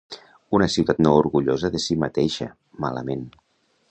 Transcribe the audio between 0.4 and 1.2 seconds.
Una ciutat no